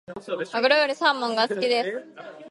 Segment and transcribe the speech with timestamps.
[0.51, 1.91] マグロよりサーモンが好きです。